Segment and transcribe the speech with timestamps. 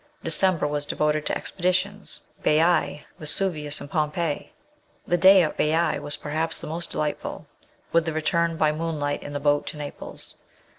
[0.23, 4.51] December was devoted to expeditions Baise, Vesuvius, and Pompeii.
[5.05, 7.45] The day at Baiae was perhaps the most delightful,
[7.91, 10.37] with the re turn by moonlight in the boat to Naples.